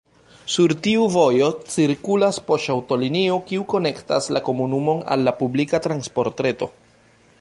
Sur 0.51 0.71
tiu 0.85 1.03
vojo 1.15 1.49
cirkulas 1.73 2.39
poŝtaŭtolinio, 2.47 3.37
kiu 3.51 3.67
konektas 3.75 4.31
la 4.37 4.43
komunumon 4.49 5.05
al 5.17 5.27
la 5.29 5.35
publika 5.43 5.83
transportreto. 5.89 6.73